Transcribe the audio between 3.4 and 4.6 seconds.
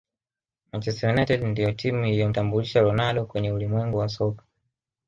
ulimwengu wa soka